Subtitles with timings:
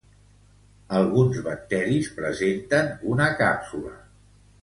[0.99, 3.93] Alguns bacteris presenten una càpsula.